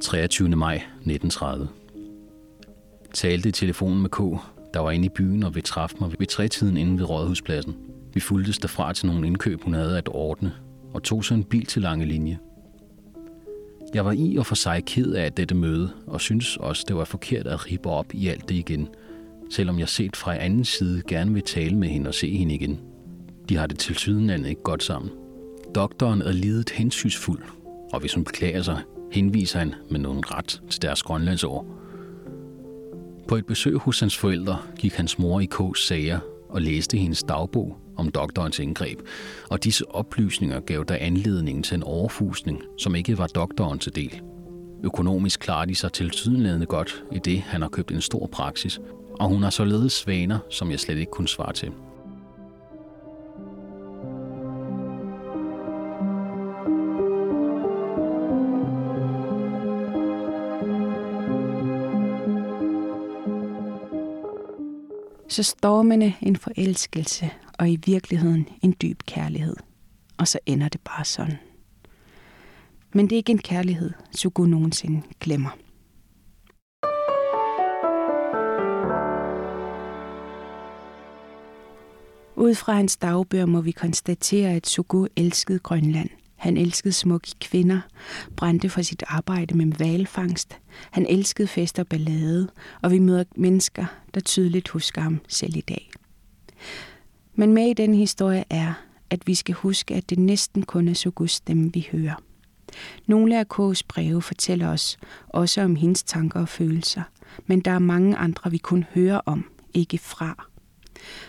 23. 0.04 0.48
maj 0.48 0.74
1930. 0.74 1.68
Talte 3.14 3.48
i 3.48 3.52
telefonen 3.52 4.02
med 4.02 4.10
K, 4.10 4.18
der 4.74 4.80
var 4.80 4.90
inde 4.90 5.06
i 5.06 5.08
byen 5.08 5.42
og 5.42 5.54
vi 5.54 5.60
træffe 5.60 5.96
mig 6.00 6.10
ved 6.18 6.26
trætiden 6.26 6.76
inde 6.76 6.98
ved 6.98 7.10
Rådhuspladsen. 7.10 7.76
Vi 8.14 8.20
fulgtes 8.20 8.58
derfra 8.58 8.92
til 8.92 9.06
nogle 9.06 9.26
indkøb, 9.26 9.62
hun 9.62 9.74
havde 9.74 9.98
at 9.98 10.08
ordne, 10.08 10.52
og 10.94 11.02
tog 11.02 11.24
så 11.24 11.34
en 11.34 11.44
bil 11.44 11.66
til 11.66 11.82
lange 11.82 12.06
linje. 12.06 12.38
Jeg 13.94 14.04
var 14.04 14.12
i 14.12 14.36
og 14.36 14.46
for 14.46 14.54
sig 14.54 14.84
ked 14.86 15.12
af 15.12 15.32
dette 15.32 15.54
møde, 15.54 15.90
og 16.06 16.20
synes 16.20 16.56
også, 16.56 16.84
det 16.88 16.96
var 16.96 17.04
forkert 17.04 17.46
at 17.46 17.66
ribe 17.66 17.88
op 17.88 18.14
i 18.14 18.28
alt 18.28 18.48
det 18.48 18.54
igen, 18.54 18.88
selvom 19.50 19.78
jeg 19.78 19.88
set 19.88 20.16
fra 20.16 20.36
anden 20.36 20.64
side 20.64 21.02
gerne 21.08 21.34
vil 21.34 21.42
tale 21.42 21.76
med 21.76 21.88
hende 21.88 22.08
og 22.08 22.14
se 22.14 22.36
hende 22.36 22.54
igen. 22.54 22.80
De 23.48 23.56
har 23.56 23.66
det 23.66 23.78
til 23.78 23.94
sydenlandet 23.94 24.48
ikke 24.48 24.62
godt 24.62 24.82
sammen. 24.82 25.10
Doktoren 25.74 26.22
er 26.22 26.32
lidet 26.32 26.70
hensynsfuld, 26.70 27.42
og 27.92 28.00
hvis 28.00 28.14
hun 28.14 28.24
beklager 28.24 28.62
sig, 28.62 28.82
henviser 29.12 29.58
han 29.58 29.74
med 29.90 30.00
nogen 30.00 30.22
ret 30.34 30.62
til 30.70 30.82
deres 30.82 31.02
grønlandsår. 31.02 31.66
På 33.28 33.36
et 33.36 33.46
besøg 33.46 33.76
hos 33.76 34.00
hans 34.00 34.16
forældre 34.16 34.58
gik 34.78 34.92
hans 34.94 35.18
mor 35.18 35.40
i 35.40 35.48
K's 35.54 35.86
sager 35.86 36.18
og 36.48 36.62
læste 36.62 36.96
hendes 36.96 37.22
dagbog 37.22 37.83
om 37.96 38.10
doktorens 38.10 38.58
indgreb, 38.58 38.98
og 39.50 39.64
disse 39.64 39.90
oplysninger 39.90 40.60
gav 40.60 40.84
der 40.88 40.96
anledning 41.00 41.64
til 41.64 41.74
en 41.74 41.82
overfusning, 41.82 42.62
som 42.78 42.94
ikke 42.94 43.18
var 43.18 43.26
doktoren 43.26 43.78
til 43.78 43.94
del. 43.94 44.20
Økonomisk 44.84 45.40
klarer 45.40 45.64
de 45.64 45.74
sig 45.74 45.92
til 45.92 46.10
tydenlædende 46.10 46.66
godt, 46.66 47.04
i 47.12 47.18
det 47.18 47.40
han 47.40 47.62
har 47.62 47.68
købt 47.68 47.90
en 47.90 48.00
stor 48.00 48.26
praksis, 48.26 48.80
og 49.20 49.28
hun 49.28 49.42
har 49.42 49.50
således 49.50 49.92
svaner, 49.92 50.38
som 50.50 50.70
jeg 50.70 50.80
slet 50.80 50.98
ikke 50.98 51.12
kunne 51.12 51.28
svare 51.28 51.52
til. 51.52 51.72
så 65.34 65.42
stormende 65.42 66.14
en 66.20 66.36
forelskelse, 66.36 67.30
og 67.58 67.70
i 67.70 67.78
virkeligheden 67.86 68.48
en 68.62 68.76
dyb 68.82 69.02
kærlighed. 69.06 69.56
Og 70.18 70.28
så 70.28 70.38
ender 70.46 70.68
det 70.68 70.80
bare 70.80 71.04
sådan. 71.04 71.38
Men 72.92 73.04
det 73.04 73.12
er 73.12 73.16
ikke 73.16 73.32
en 73.32 73.38
kærlighed, 73.38 73.90
Sugu 74.16 74.46
nogensinde 74.46 75.02
glemmer. 75.20 75.50
Ud 82.36 82.54
fra 82.54 82.72
hans 82.72 82.96
dagbøger 82.96 83.46
må 83.46 83.60
vi 83.60 83.70
konstatere, 83.70 84.50
at 84.50 84.66
Sugu 84.66 85.06
elskede 85.16 85.58
Grønland– 85.58 86.10
han 86.44 86.56
elskede 86.56 86.92
smukke 86.92 87.28
kvinder, 87.40 87.80
brændte 88.36 88.68
for 88.68 88.82
sit 88.82 89.02
arbejde 89.06 89.56
med 89.56 89.72
valfangst. 89.78 90.58
Han 90.90 91.06
elskede 91.06 91.48
fest 91.48 91.78
og 91.78 91.86
ballade, 91.86 92.48
og 92.82 92.90
vi 92.90 92.98
møder 92.98 93.24
mennesker, 93.36 93.84
der 94.14 94.20
tydeligt 94.20 94.68
husker 94.68 95.00
ham 95.00 95.20
selv 95.28 95.56
i 95.56 95.60
dag. 95.60 95.90
Men 97.34 97.52
med 97.52 97.70
i 97.70 97.72
den 97.72 97.94
historie 97.94 98.44
er, 98.50 98.72
at 99.10 99.26
vi 99.26 99.34
skal 99.34 99.54
huske, 99.54 99.94
at 99.94 100.10
det 100.10 100.18
næsten 100.18 100.62
kun 100.62 100.88
er 100.88 100.94
Sugus 100.94 101.32
stemme, 101.32 101.72
vi 101.72 101.88
hører. 101.92 102.14
Nogle 103.06 103.38
af 103.38 103.44
K's 103.54 103.80
breve 103.88 104.22
fortæller 104.22 104.68
os 104.68 104.96
også 105.28 105.62
om 105.62 105.76
hendes 105.76 106.02
tanker 106.02 106.40
og 106.40 106.48
følelser, 106.48 107.02
men 107.46 107.60
der 107.60 107.70
er 107.70 107.78
mange 107.78 108.16
andre, 108.16 108.50
vi 108.50 108.58
kun 108.58 108.84
hører 108.94 109.20
om, 109.26 109.50
ikke 109.74 109.98
fra. 109.98 110.46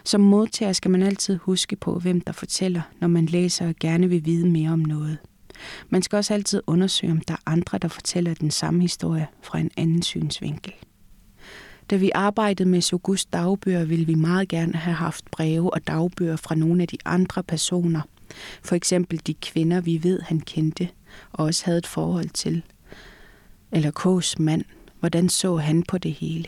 Som 0.04 0.22
modtager 0.22 0.74
skal 0.74 0.92
man 0.92 1.02
altid 1.04 1.38
huske 1.38 1.76
på, 1.76 2.00
hvem 2.00 2.22
der 2.22 2.34
fortæller, 2.34 2.82
når 3.00 3.08
man 3.08 3.26
læser 3.26 3.68
og 3.68 3.76
gerne 3.80 4.10
vil 4.10 4.26
vide 4.26 4.50
mere 4.50 4.72
om 4.72 4.80
noget. 4.80 5.18
Man 5.90 6.02
skal 6.02 6.18
også 6.18 6.34
altid 6.34 6.62
undersøge, 6.68 7.12
om 7.12 7.22
der 7.22 7.34
er 7.34 7.38
andre, 7.46 7.78
der 7.78 7.88
fortæller 7.88 8.34
den 8.34 8.52
samme 8.52 8.82
historie 8.82 9.28
fra 9.42 9.60
en 9.60 9.72
anden 9.78 10.02
synsvinkel. 10.02 10.74
Da 11.90 11.96
vi 11.96 12.12
arbejdede 12.16 12.70
med 12.70 12.82
Sogus 12.82 13.26
dagbøger, 13.26 13.86
ville 13.86 14.06
vi 14.06 14.16
meget 14.16 14.50
gerne 14.50 14.74
have 14.74 14.96
haft 14.96 15.32
breve 15.32 15.74
og 15.74 15.88
dagbøger 15.88 16.36
fra 16.36 16.56
nogle 16.56 16.82
af 16.82 16.88
de 16.88 16.98
andre 17.06 17.44
personer. 17.44 18.02
For 18.64 18.76
eksempel 18.76 19.22
de 19.28 19.34
kvinder, 19.34 19.82
vi 19.82 20.04
ved, 20.04 20.22
han 20.22 20.40
kendte 20.40 20.90
og 21.32 21.46
også 21.46 21.66
havde 21.66 21.78
et 21.78 21.88
forhold 21.88 22.30
til. 22.30 22.64
Eller 23.72 23.92
K's 24.00 24.44
mand. 24.44 24.64
Hvordan 25.00 25.30
så 25.30 25.56
han 25.56 25.84
på 25.84 25.98
det 25.98 26.14
hele? 26.14 26.46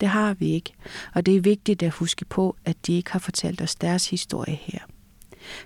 Det 0.00 0.08
har 0.08 0.34
vi 0.34 0.46
ikke, 0.46 0.72
og 1.14 1.26
det 1.26 1.36
er 1.36 1.40
vigtigt 1.40 1.82
at 1.82 1.92
huske 1.92 2.24
på, 2.24 2.56
at 2.64 2.76
de 2.86 2.92
ikke 2.92 3.12
har 3.12 3.18
fortalt 3.18 3.62
os 3.62 3.74
deres 3.74 4.10
historie 4.10 4.58
her. 4.62 4.78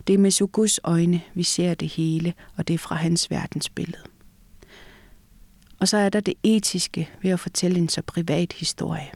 Det 0.07 0.15
er 0.15 0.19
med 0.19 0.31
Sogus 0.31 0.81
øjne, 0.85 1.21
vi 1.35 1.43
ser 1.43 1.75
det 1.75 1.89
hele, 1.89 2.35
og 2.57 2.69
det 2.69 2.75
er 2.75 2.79
fra 2.79 2.95
hans 2.95 3.31
verdensbillede. 3.31 4.03
Og 5.81 5.89
så 5.89 5.97
er 5.97 6.09
der 6.09 6.21
det 6.21 6.35
etiske 6.43 7.09
ved 7.23 7.31
at 7.31 7.41
fortælle 7.41 7.79
en 7.79 7.89
så 7.89 8.03
privat 8.03 8.53
historie. 8.53 9.11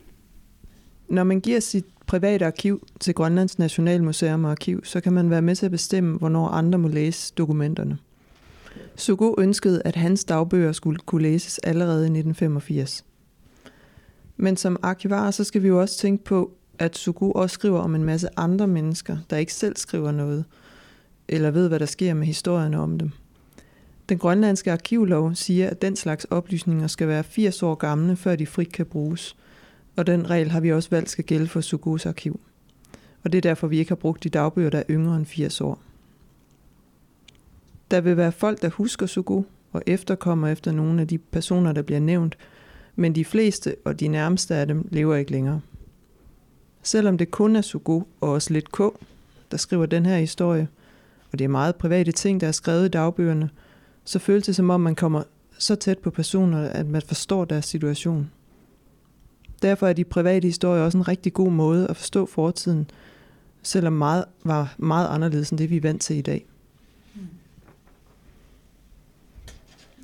Når 1.09 1.25
man 1.25 1.41
giver 1.41 1.61
sit 1.61 1.85
private 2.07 2.47
arkiv 2.47 2.87
til 3.01 3.15
Grønlands 3.15 3.59
Nationalmuseum 3.59 4.45
og 4.45 4.51
Arkiv, 4.51 4.85
så 4.85 5.01
kan 5.01 5.13
man 5.13 5.31
være 5.31 5.43
med 5.43 5.57
til 5.57 5.67
at 5.67 5.73
bestemme, 5.73 6.19
hvornår 6.19 6.49
andre 6.49 6.79
må 6.79 6.89
læse 6.89 7.35
dokumenterne. 7.35 7.99
Sugo 8.97 9.35
ønskede, 9.39 9.83
at 9.85 9.97
hans 9.97 10.25
dagbøger 10.25 10.73
skulle 10.73 10.99
kunne 10.99 11.23
læses 11.23 11.59
allerede 11.59 12.01
i 12.01 12.11
1985. 12.11 13.05
Men 14.37 14.57
som 14.57 14.77
arkivar, 14.83 15.31
så 15.31 15.45
skal 15.45 15.63
vi 15.63 15.69
jo 15.69 15.81
også 15.81 15.99
tænke 15.99 16.25
på, 16.25 16.53
at 16.79 16.99
Sugu 16.99 17.33
også 17.33 17.55
skriver 17.55 17.81
om 17.81 17.95
en 17.95 18.05
masse 18.05 18.29
andre 18.37 18.67
mennesker, 18.67 19.17
der 19.31 19.37
ikke 19.37 19.55
selv 19.55 19.77
skriver 19.77 20.13
noget, 20.13 20.45
eller 21.29 21.51
ved, 21.51 21.69
hvad 21.69 21.81
der 21.81 21.87
sker 21.87 22.15
med 22.15 22.27
historierne 22.27 22.81
om 22.81 22.99
dem. 22.99 23.11
Den 24.09 24.19
grønlandske 24.19 24.73
arkivlov 24.73 25.35
siger, 25.35 25.71
at 25.71 25.83
den 25.83 25.97
slags 25.97 26.25
oplysninger 26.25 26.87
skal 26.87 27.09
være 27.09 27.25
80 27.25 27.63
år 27.63 27.75
gamle, 27.75 28.17
før 28.17 28.37
de 28.37 28.47
frit 28.47 28.73
kan 28.73 28.87
bruges. 28.87 29.37
Og 29.97 30.07
den 30.07 30.31
regel 30.31 30.51
har 30.51 30.61
vi 30.61 30.73
også 30.73 30.91
valgt 30.91 31.11
skal 31.11 31.25
gælde 31.25 31.47
for 31.47 31.61
Sugus 31.61 32.07
arkiv. 32.07 32.41
Og 33.25 33.33
det 33.33 33.39
er 33.39 33.43
derfor, 33.43 33.67
vi 33.67 33.79
ikke 33.79 33.91
har 33.91 33.97
brugt 33.97 34.25
de 34.25 34.29
dagbøger, 34.29 34.71
der 34.71 34.79
er 34.79 34.85
yngre 34.91 35.17
end 35.17 35.27
80 35.27 35.61
år. 35.61 35.79
Der 37.91 38.01
vil 38.01 38.17
være 38.17 38.33
folk, 38.33 38.63
der 38.63 38.69
husker 38.69 39.07
Sugu 39.07 39.45
og 39.73 39.83
efterkommer 39.87 40.49
efter 40.49 40.73
nogle 40.73 41.01
af 41.01 41.09
de 41.09 41.19
personer, 41.19 41.73
der 41.73 41.83
bliver 41.83 42.01
nævnt– 42.01 42.39
men 42.97 43.15
de 43.15 43.25
fleste 43.25 43.77
og 43.85 44.01
de 44.01 44.09
nærmeste 44.09 44.55
af 44.55 44.67
dem 44.67 44.89
lever 44.91 45.17
ikke 45.17 45.31
længere. 45.31 45.61
Selvom 46.83 47.19
det 47.19 47.31
kun 47.31 47.57
er 47.57 47.61
Sugo 47.61 48.03
og 48.21 48.31
også 48.31 48.53
lidt 48.53 48.73
K, 48.73 48.79
der 49.51 49.57
skriver 49.57 49.87
den 49.87 50.07
her 50.07 50.19
historie, 50.19 50.69
og 51.33 51.39
det 51.39 51.45
er 51.45 51.49
meget 51.49 51.77
private 51.77 52.13
ting, 52.13 52.41
der 52.41 52.49
er 52.49 52.53
skrevet 52.53 52.87
i 52.87 52.89
dagbøgerne, 52.89 53.51
så 54.05 54.19
føles 54.19 54.45
det 54.45 54.57
som 54.57 54.71
om, 54.71 54.81
man 54.81 54.95
kommer 54.95 55.23
så 55.59 55.75
tæt 55.75 55.99
på 55.99 56.11
personer, 56.11 56.69
at 56.69 56.87
man 56.87 57.03
forstår 57.03 57.45
deres 57.45 57.65
situation. 57.65 58.31
Derfor 59.63 59.87
er 59.87 59.93
de 59.93 60.05
private 60.05 60.49
historier 60.49 60.83
også 60.83 60.99
en 60.99 61.09
rigtig 61.09 61.33
god 61.33 61.51
måde 61.51 61.89
at 61.89 61.97
forstå 61.97 62.27
fortiden, 62.27 62.91
selvom 63.63 63.93
meget 63.93 64.25
var 64.45 64.75
meget 64.79 65.09
anderledes 65.09 65.51
end 65.51 65.59
det, 65.59 65.71
vi 65.71 65.77
er 65.77 65.81
vant 65.81 66.03
til 66.03 66.17
i 66.17 66.23
dag. 66.23 66.47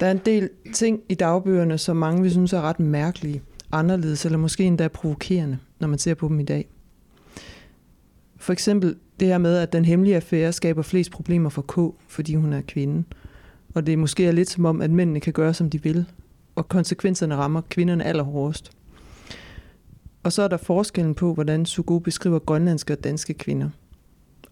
Der 0.01 0.07
er 0.07 0.11
en 0.11 0.21
del 0.27 0.51
ting 0.75 1.01
i 1.09 1.15
dagbøgerne, 1.15 1.79
som 1.79 1.97
mange 1.97 2.23
vil 2.23 2.31
synes 2.31 2.53
er 2.53 2.61
ret 2.61 2.81
mærkelige, 2.81 3.43
anderledes 3.73 4.25
eller 4.25 4.39
måske 4.39 4.65
endda 4.65 4.89
provokerende, 4.89 5.59
når 5.79 5.89
man 5.89 5.99
ser 5.99 6.15
på 6.15 6.29
dem 6.29 6.41
i 6.41 6.45
dag. 6.45 6.69
For 8.37 8.53
eksempel 8.53 8.97
det 9.21 9.29
her 9.29 9.39
med, 9.39 9.57
at 9.57 9.73
den 9.73 9.85
hemmelige 9.85 10.17
affære 10.17 10.53
skaber 10.53 10.83
flest 10.83 11.11
problemer 11.11 11.51
for 11.51 11.63
K, 11.63 11.95
fordi 12.09 12.35
hun 12.35 12.53
er 12.53 12.61
kvinde. 12.61 13.05
Og 13.75 13.87
det 13.87 13.99
måske 13.99 14.27
er 14.27 14.33
lidt 14.33 14.51
som 14.51 14.65
om, 14.65 14.81
at 14.81 14.91
mændene 14.91 15.21
kan 15.21 15.33
gøre, 15.33 15.55
som 15.55 15.71
de 15.71 15.83
vil, 15.83 16.05
og 16.57 16.69
konsekvenserne 16.69 17.37
rammer 17.37 17.61
kvinderne 17.69 18.05
allerhårdest. 18.05 18.71
Og 20.23 20.33
så 20.33 20.43
er 20.43 20.49
der 20.49 20.57
forskellen 20.57 21.15
på, 21.15 21.35
hvordan 21.35 21.67
Sugo 21.67 21.99
beskriver 21.99 22.39
grønlandske 22.39 22.93
og 22.93 23.05
danske 23.05 23.35
kvinder. 23.35 23.71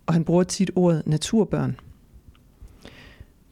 Og 0.06 0.14
han 0.14 0.25
bruger 0.25 0.42
tit 0.42 0.70
ordet 0.75 1.02
naturbørn– 1.06 1.76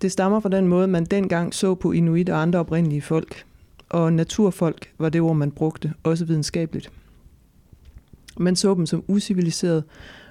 det 0.02 0.12
stammer 0.12 0.40
fra 0.40 0.48
den 0.48 0.68
måde, 0.68 0.88
man 0.88 1.04
dengang 1.04 1.54
så 1.54 1.74
på 1.74 1.92
inuit 1.92 2.28
og 2.28 2.42
andre 2.42 2.58
oprindelige 2.58 3.02
folk. 3.02 3.44
Og 3.88 4.12
naturfolk 4.12 4.92
var 4.98 5.08
det 5.08 5.20
ord, 5.20 5.36
man 5.36 5.50
brugte, 5.50 5.92
også 6.02 6.24
videnskabeligt. 6.24 6.90
Man 8.38 8.56
så 8.56 8.74
dem 8.74 8.86
som 8.86 9.04
usiviliserede, 9.08 9.82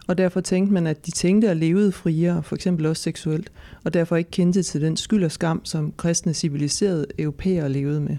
og 0.08 0.18
derfor 0.18 0.42
tænkte 0.42 0.74
man, 0.74 0.88
at 0.88 1.06
de 1.06 1.12
tænkte 1.12 1.50
og 1.50 1.56
levede 1.56 1.92
friere, 1.92 2.44
for 2.44 2.56
eksempel 2.56 2.86
også 2.86 3.04
seksuelt, 3.04 3.52
og 3.84 3.94
derfor 3.94 4.16
ikke 4.16 4.32
kendte 4.32 4.64
til 4.64 4.82
den 4.82 4.98
skyld 4.98 5.24
og 5.24 5.32
skam, 5.32 5.66
som 5.66 5.94
kristne 5.98 6.34
civiliserede 6.34 7.06
europæere 7.20 7.70
levede 7.70 8.02
med. 8.02 8.18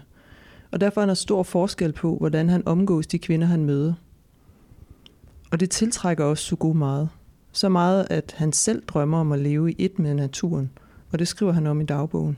Og 0.70 0.80
derfor 0.80 1.02
er 1.02 1.06
der 1.06 1.14
stor 1.14 1.42
forskel 1.42 1.92
på, 1.92 2.16
hvordan 2.16 2.48
han 2.48 2.62
omgås 2.66 3.06
de 3.06 3.18
kvinder, 3.18 3.46
han 3.46 3.64
møder. 3.64 3.94
Og 5.50 5.60
det 5.60 5.70
tiltrækker 5.70 6.24
også 6.24 6.44
Sugo 6.44 6.72
meget. 6.72 7.08
Så 7.52 7.68
meget, 7.68 8.06
at 8.10 8.34
han 8.36 8.52
selv 8.52 8.82
drømmer 8.86 9.18
om 9.18 9.32
at 9.32 9.38
leve 9.38 9.72
i 9.72 9.76
et 9.78 9.98
med 9.98 10.14
naturen, 10.14 10.70
og 11.12 11.18
det 11.18 11.28
skriver 11.28 11.52
han 11.52 11.66
om 11.66 11.80
i 11.80 11.84
dagbogen. 11.84 12.36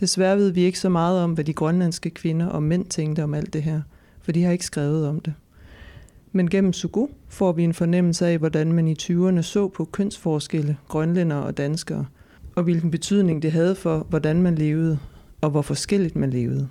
Desværre 0.00 0.36
ved 0.36 0.50
vi 0.50 0.62
ikke 0.62 0.78
så 0.78 0.88
meget 0.88 1.20
om, 1.20 1.32
hvad 1.32 1.44
de 1.44 1.52
grønlandske 1.52 2.10
kvinder 2.10 2.46
og 2.46 2.62
mænd 2.62 2.86
tænkte 2.86 3.24
om 3.24 3.34
alt 3.34 3.52
det 3.52 3.62
her, 3.62 3.82
for 4.20 4.32
de 4.32 4.42
har 4.42 4.52
ikke 4.52 4.64
skrevet 4.64 5.08
om 5.08 5.20
det. 5.20 5.34
Men 6.36 6.50
gennem 6.50 6.72
Sugo 6.72 7.06
får 7.28 7.52
vi 7.52 7.62
en 7.64 7.74
fornemmelse 7.74 8.26
af, 8.26 8.38
hvordan 8.38 8.72
man 8.72 8.88
i 8.88 8.94
20'erne 9.02 9.42
så 9.42 9.68
på 9.68 9.84
kønsforskelle, 9.84 10.76
grønlændere 10.88 11.42
og 11.42 11.56
danskere, 11.56 12.06
og 12.54 12.62
hvilken 12.62 12.90
betydning 12.90 13.42
det 13.42 13.52
havde 13.52 13.74
for, 13.74 14.06
hvordan 14.10 14.42
man 14.42 14.54
levede, 14.54 14.98
og 15.40 15.50
hvor 15.50 15.62
forskelligt 15.62 16.16
man 16.16 16.30
levede. 16.30 16.68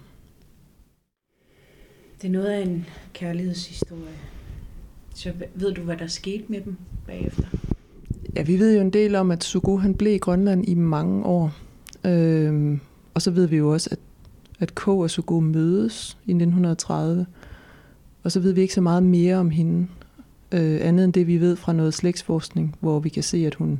Det 2.22 2.28
er 2.28 2.32
noget 2.32 2.46
af 2.46 2.62
en 2.62 2.86
kærlighedshistorie. 3.14 4.02
Så 5.16 5.32
ved 5.56 5.74
du, 5.74 5.82
hvad 5.82 5.98
der 5.98 6.08
skete 6.08 6.44
med 6.48 6.62
dem 6.62 6.76
bagefter? 7.08 7.48
Ja, 8.36 8.42
vi 8.42 8.60
ved 8.60 8.76
jo 8.76 8.82
en 8.82 8.94
del 8.94 9.16
om, 9.16 9.32
at 9.32 9.44
Sugo 9.44 9.78
han 9.78 9.96
blev 9.96 10.14
i 10.14 10.18
Grønland 10.18 10.70
i 10.70 10.74
mange 10.74 11.26
år. 11.26 11.56
Øhm, 12.06 12.80
og 13.14 13.22
så 13.22 13.32
ved 13.32 13.48
vi 13.48 13.58
jo 13.58 13.74
også, 13.74 13.90
at, 13.92 14.00
at 14.60 14.76
K 14.76 14.88
og 14.88 15.10
Sugo 15.10 15.40
mødes 15.40 16.18
i 16.26 16.32
1930. 16.32 17.26
Og 18.26 18.32
så 18.32 18.40
ved 18.40 18.52
vi 18.52 18.62
ikke 18.62 18.74
så 18.74 18.82
meget 18.82 19.04
mere 19.04 19.36
om 19.36 19.50
hende, 19.50 19.88
øh, 20.52 20.80
andet 20.82 21.04
end 21.04 21.14
det, 21.14 21.28
vi 21.28 21.38
ved 21.38 21.56
fra 21.56 21.74
noget 21.74 21.94
slægtsforskning, 21.94 22.76
hvor 22.80 23.00
vi 23.00 23.10
kan 23.10 23.24
se, 23.24 23.38
at 23.38 23.56
hun, 23.56 23.80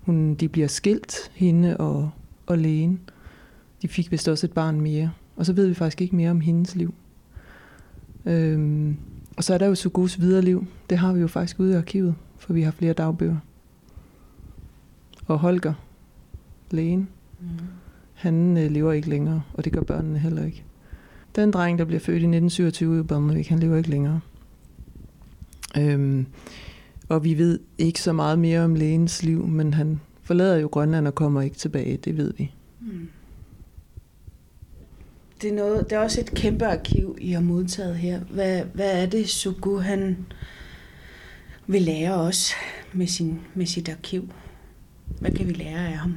hun, 0.00 0.34
de 0.34 0.48
bliver 0.48 0.68
skilt, 0.68 1.30
hende 1.34 1.76
og, 1.76 2.10
og 2.46 2.58
lægen. 2.58 3.00
De 3.82 3.88
fik 3.88 4.10
vist 4.10 4.28
også 4.28 4.46
et 4.46 4.52
barn 4.52 4.80
mere. 4.80 5.12
Og 5.36 5.46
så 5.46 5.52
ved 5.52 5.66
vi 5.66 5.74
faktisk 5.74 6.00
ikke 6.00 6.16
mere 6.16 6.30
om 6.30 6.40
hendes 6.40 6.74
liv. 6.74 6.94
Øhm, 8.26 8.96
og 9.36 9.44
så 9.44 9.54
er 9.54 9.58
der 9.58 9.66
jo 9.66 9.74
Sugos 9.74 10.20
videre 10.20 10.42
liv. 10.42 10.66
Det 10.90 10.98
har 10.98 11.12
vi 11.12 11.20
jo 11.20 11.28
faktisk 11.28 11.60
ude 11.60 11.72
i 11.72 11.76
arkivet, 11.76 12.14
for 12.38 12.52
vi 12.52 12.62
har 12.62 12.70
flere 12.70 12.92
dagbøger. 12.92 13.36
Og 15.26 15.38
Holger, 15.38 15.74
lægen, 16.70 17.08
mm. 17.40 17.48
han 18.14 18.56
øh, 18.56 18.70
lever 18.70 18.92
ikke 18.92 19.08
længere, 19.08 19.42
og 19.54 19.64
det 19.64 19.72
gør 19.72 19.82
børnene 19.82 20.18
heller 20.18 20.44
ikke. 20.44 20.64
Den 21.38 21.50
dreng, 21.50 21.78
der 21.78 21.84
bliver 21.84 22.00
født 22.00 22.22
i 22.22 22.26
1927 22.26 23.00
i 23.00 23.02
Børnevik, 23.02 23.48
han 23.48 23.58
lever 23.58 23.76
ikke 23.76 23.90
længere. 23.90 24.20
Øhm, 25.76 26.26
og 27.08 27.24
vi 27.24 27.38
ved 27.38 27.60
ikke 27.78 28.00
så 28.00 28.12
meget 28.12 28.38
mere 28.38 28.60
om 28.60 28.74
lægens 28.74 29.22
liv, 29.22 29.46
men 29.46 29.74
han 29.74 30.00
forlader 30.22 30.56
jo 30.56 30.66
Grønland 30.66 31.06
og 31.06 31.14
kommer 31.14 31.42
ikke 31.42 31.56
tilbage, 31.56 31.96
det 31.96 32.16
ved 32.16 32.32
vi. 32.38 32.52
Mm. 32.80 33.08
Det 35.42 35.50
er, 35.50 35.54
noget, 35.54 35.90
det 35.90 35.96
er 35.96 36.00
også 36.00 36.20
et 36.20 36.30
kæmpe 36.30 36.66
arkiv, 36.66 37.16
I 37.20 37.30
har 37.32 37.40
modtaget 37.40 37.96
her. 37.96 38.20
Hvad, 38.20 38.62
hvad 38.74 39.02
er 39.02 39.06
det, 39.06 39.28
Sugu 39.28 39.76
han 39.76 40.26
vil 41.66 41.82
lære 41.82 42.14
os 42.14 42.52
med, 42.92 43.06
sin, 43.06 43.40
med 43.54 43.66
sit 43.66 43.88
arkiv? 43.88 44.28
Hvad 45.20 45.30
kan 45.30 45.48
vi 45.48 45.52
lære 45.52 45.88
af 45.88 45.96
ham? 45.96 46.14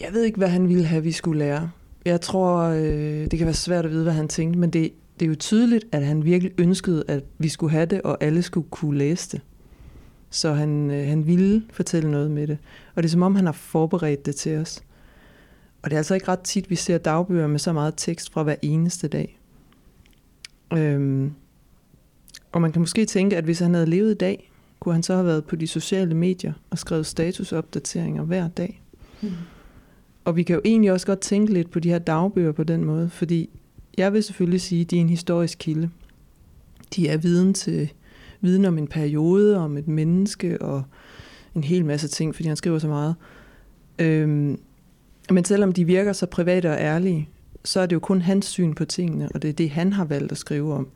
Jeg 0.00 0.12
ved 0.12 0.24
ikke, 0.24 0.38
hvad 0.38 0.48
han 0.48 0.68
ville 0.68 0.84
have, 0.84 1.02
vi 1.02 1.12
skulle 1.12 1.38
lære. 1.38 1.70
Jeg 2.04 2.20
tror, 2.20 2.58
øh, 2.58 3.30
det 3.30 3.38
kan 3.38 3.46
være 3.46 3.54
svært 3.54 3.84
at 3.84 3.90
vide, 3.90 4.02
hvad 4.02 4.12
han 4.12 4.28
tænkte, 4.28 4.58
men 4.58 4.70
det, 4.70 4.92
det 5.20 5.26
er 5.26 5.28
jo 5.28 5.34
tydeligt, 5.34 5.84
at 5.92 6.04
han 6.04 6.24
virkelig 6.24 6.52
ønskede, 6.58 7.04
at 7.08 7.24
vi 7.38 7.48
skulle 7.48 7.70
have 7.70 7.86
det, 7.86 8.02
og 8.02 8.24
alle 8.24 8.42
skulle 8.42 8.66
kunne 8.70 8.98
læse 8.98 9.30
det. 9.32 9.40
Så 10.30 10.52
han, 10.52 10.90
øh, 10.90 11.08
han 11.08 11.26
ville 11.26 11.62
fortælle 11.72 12.10
noget 12.10 12.30
med 12.30 12.46
det. 12.46 12.58
Og 12.94 13.02
det 13.02 13.08
er 13.08 13.10
som 13.10 13.22
om, 13.22 13.34
han 13.34 13.46
har 13.46 13.52
forberedt 13.52 14.26
det 14.26 14.36
til 14.36 14.56
os. 14.56 14.82
Og 15.82 15.90
det 15.90 15.96
er 15.96 15.98
altså 15.98 16.14
ikke 16.14 16.28
ret 16.28 16.40
tit, 16.40 16.70
vi 16.70 16.76
ser 16.76 16.98
dagbøger 16.98 17.46
med 17.46 17.58
så 17.58 17.72
meget 17.72 17.94
tekst 17.96 18.32
fra 18.32 18.42
hver 18.42 18.56
eneste 18.62 19.08
dag. 19.08 19.38
Øhm, 20.72 21.32
og 22.52 22.60
man 22.60 22.72
kan 22.72 22.80
måske 22.80 23.04
tænke, 23.04 23.36
at 23.36 23.44
hvis 23.44 23.58
han 23.58 23.74
havde 23.74 23.90
levet 23.90 24.10
i 24.10 24.14
dag, 24.14 24.50
kunne 24.80 24.94
han 24.94 25.02
så 25.02 25.14
have 25.14 25.26
været 25.26 25.44
på 25.44 25.56
de 25.56 25.66
sociale 25.66 26.14
medier 26.14 26.52
og 26.70 26.78
skrevet 26.78 27.06
statusopdateringer 27.06 28.22
hver 28.22 28.48
dag. 28.48 28.82
Mm. 29.22 29.30
Og 30.30 30.36
vi 30.36 30.42
kan 30.42 30.54
jo 30.54 30.60
egentlig 30.64 30.92
også 30.92 31.06
godt 31.06 31.20
tænke 31.20 31.52
lidt 31.52 31.70
på 31.70 31.80
de 31.80 31.88
her 31.88 31.98
dagbøger 31.98 32.52
på 32.52 32.64
den 32.64 32.84
måde, 32.84 33.10
fordi 33.10 33.50
jeg 33.98 34.12
vil 34.12 34.22
selvfølgelig 34.22 34.60
sige, 34.60 34.80
at 34.80 34.90
de 34.90 34.96
er 34.96 35.00
en 35.00 35.08
historisk 35.08 35.58
kilde. 35.58 35.90
De 36.96 37.08
er 37.08 37.16
viden 37.16 37.54
til 37.54 37.92
viden 38.40 38.64
om 38.64 38.78
en 38.78 38.86
periode, 38.86 39.58
om 39.58 39.76
et 39.76 39.88
menneske 39.88 40.62
og 40.62 40.82
en 41.54 41.64
hel 41.64 41.84
masse 41.84 42.08
ting, 42.08 42.34
fordi 42.34 42.48
han 42.48 42.56
skriver 42.56 42.78
så 42.78 42.88
meget. 42.88 43.14
Øhm, 43.98 44.60
men 45.30 45.44
selvom 45.44 45.72
de 45.72 45.84
virker 45.84 46.12
så 46.12 46.26
private 46.26 46.70
og 46.70 46.76
ærlige, 46.80 47.28
så 47.64 47.80
er 47.80 47.86
det 47.86 47.94
jo 47.94 48.00
kun 48.00 48.20
hans 48.20 48.46
syn 48.46 48.74
på 48.74 48.84
tingene, 48.84 49.28
og 49.34 49.42
det 49.42 49.48
er 49.48 49.54
det, 49.54 49.70
han 49.70 49.92
har 49.92 50.04
valgt 50.04 50.32
at 50.32 50.38
skrive 50.38 50.74
om. 50.74 50.88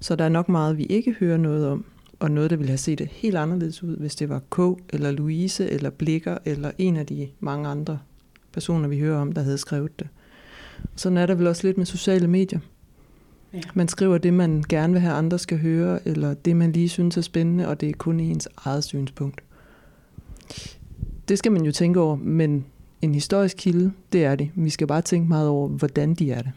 Så 0.00 0.16
der 0.16 0.24
er 0.24 0.28
nok 0.28 0.48
meget, 0.48 0.78
vi 0.78 0.84
ikke 0.84 1.12
hører 1.20 1.36
noget 1.36 1.68
om, 1.68 1.84
og 2.18 2.30
noget, 2.30 2.50
der 2.50 2.56
ville 2.56 2.70
have 2.70 2.78
set 2.78 3.00
helt 3.00 3.36
anderledes 3.36 3.82
ud, 3.82 3.96
hvis 3.96 4.14
det 4.14 4.28
var 4.28 4.40
K, 4.50 4.58
eller 4.92 5.10
Louise, 5.10 5.70
eller 5.70 5.90
Blikker, 5.90 6.38
eller 6.44 6.70
en 6.78 6.96
af 6.96 7.06
de 7.06 7.28
mange 7.40 7.68
andre 7.68 7.98
personer, 8.52 8.88
vi 8.88 8.98
hører 8.98 9.20
om, 9.20 9.32
der 9.32 9.42
havde 9.42 9.58
skrevet 9.58 9.98
det. 9.98 10.08
Sådan 10.96 11.18
er 11.18 11.26
der 11.26 11.34
vel 11.34 11.46
også 11.46 11.66
lidt 11.66 11.78
med 11.78 11.86
sociale 11.86 12.28
medier. 12.28 12.58
Ja. 13.52 13.60
Man 13.74 13.88
skriver 13.88 14.18
det, 14.18 14.34
man 14.34 14.64
gerne 14.68 14.92
vil 14.92 15.02
have 15.02 15.14
andre 15.14 15.38
skal 15.38 15.58
høre, 15.58 16.08
eller 16.08 16.34
det, 16.34 16.56
man 16.56 16.72
lige 16.72 16.88
synes 16.88 17.16
er 17.16 17.20
spændende, 17.20 17.68
og 17.68 17.80
det 17.80 17.88
er 17.88 17.92
kun 17.92 18.20
ens 18.20 18.48
eget 18.56 18.84
synspunkt. 18.84 19.40
Det 21.28 21.38
skal 21.38 21.52
man 21.52 21.64
jo 21.64 21.72
tænke 21.72 22.00
over, 22.00 22.16
men 22.16 22.64
en 23.02 23.14
historisk 23.14 23.56
kilde, 23.58 23.92
det 24.12 24.24
er 24.24 24.34
det. 24.34 24.50
Vi 24.54 24.70
skal 24.70 24.86
bare 24.86 25.02
tænke 25.02 25.28
meget 25.28 25.48
over, 25.48 25.68
hvordan 25.68 26.14
de 26.14 26.32
er 26.32 26.42
det. 26.42 26.52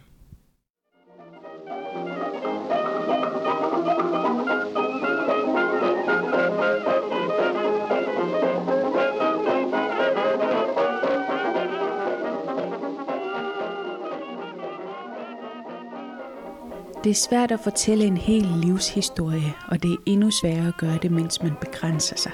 Det 17.03 17.09
er 17.09 17.13
svært 17.13 17.51
at 17.51 17.59
fortælle 17.59 18.05
en 18.05 18.17
hel 18.17 18.45
livshistorie, 18.61 19.53
og 19.67 19.83
det 19.83 19.91
er 19.91 19.97
endnu 20.05 20.31
sværere 20.31 20.67
at 20.67 20.77
gøre 20.77 20.97
det, 21.01 21.11
mens 21.11 21.43
man 21.43 21.51
begrænser 21.61 22.15
sig. 22.15 22.31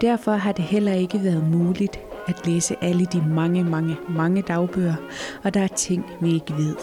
Derfor 0.00 0.32
har 0.32 0.52
det 0.52 0.64
heller 0.64 0.92
ikke 0.92 1.24
været 1.24 1.50
muligt 1.50 2.00
at 2.26 2.46
læse 2.46 2.76
alle 2.80 3.04
de 3.04 3.24
mange, 3.28 3.64
mange, 3.64 3.96
mange 4.08 4.42
dagbøger, 4.42 4.94
og 5.44 5.54
der 5.54 5.60
er 5.60 5.66
ting, 5.66 6.04
vi 6.20 6.34
ikke 6.34 6.56
ved. 6.56 6.76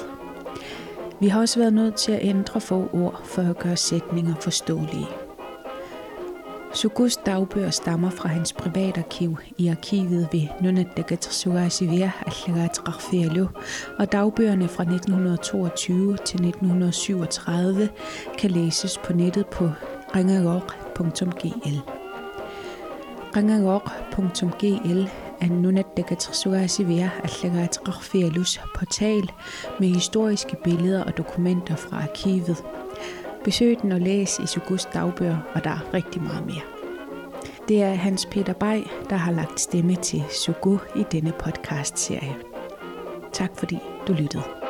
Vi 1.19 1.27
har 1.27 1.39
også 1.39 1.59
været 1.59 1.73
nødt 1.73 1.95
til 1.95 2.11
at 2.11 2.19
ændre 2.21 2.61
få 2.61 2.89
ord 2.93 3.21
for 3.23 3.41
at 3.41 3.59
gøre 3.59 3.77
sætninger 3.77 4.35
forståelige. 4.35 5.24
Sugus 6.85 7.17
dagbøger 7.17 7.69
stammer 7.69 8.09
fra 8.09 8.29
hans 8.29 8.53
privatarkiv 8.53 9.37
i 9.57 9.67
arkivet 9.67 10.27
ved 10.31 10.47
Nunatdagatrsuasivir 10.61 12.09
Allagatrakfialu, 12.25 13.47
og 13.99 14.11
dagbøgerne 14.11 14.67
fra 14.67 14.83
1922 14.83 16.17
til 16.17 16.47
1937 16.47 17.89
kan 18.37 18.51
læses 18.51 18.97
på 18.97 19.13
nettet 19.13 19.47
på 19.47 19.69
ringagor.gl. 20.15 21.79
Ringagor.gl 23.35 25.09
er 25.41 25.49
Nunatdagatrsuasivir 25.49 27.07
Allagatrakfialus 27.23 28.59
portal 28.75 29.31
med 29.79 29.87
historiske 29.87 30.57
billeder 30.63 31.03
og 31.03 31.17
dokumenter 31.17 31.75
fra 31.75 31.97
arkivet– 32.01 32.63
Besøg 33.45 33.77
den 33.81 33.91
og 33.91 34.01
læs 34.01 34.39
i 34.39 34.47
Sugus 34.47 34.85
dagbøger, 34.85 35.37
og 35.53 35.63
der 35.63 35.69
er 35.69 35.93
rigtig 35.93 36.21
meget 36.21 36.45
mere. 36.45 36.74
Det 37.67 37.81
er 37.83 37.93
Hans 37.93 38.25
Peter 38.25 38.53
Bay, 38.53 38.81
der 39.09 39.15
har 39.15 39.31
lagt 39.31 39.59
stemme 39.59 39.95
til 39.95 40.23
Sugo 40.29 40.77
i 40.95 41.03
denne 41.11 41.33
podcast-serie. 41.39 42.35
Tak 43.33 43.49
fordi 43.57 43.77
du 44.07 44.13
lyttede. 44.13 44.64